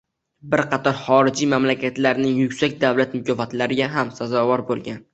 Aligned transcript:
Bir 0.53 0.63
qator 0.71 0.95
xorijiy 1.01 1.51
mamlakatlarning 1.53 2.41
yuksak 2.47 2.81
davlat 2.87 3.17
mukofotlariga 3.21 3.95
ham 3.99 4.15
sazovor 4.21 4.69
bo‘lgan. 4.73 5.03